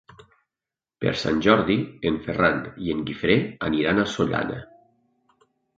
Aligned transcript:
Per 1.03 1.13
Sant 1.25 1.43
Jordi 1.47 1.77
en 2.11 2.17
Ferran 2.29 2.59
i 2.87 2.91
en 2.97 3.07
Guifré 3.11 3.39
aniran 3.69 4.05
a 4.07 4.11
Sollana. 4.17 4.63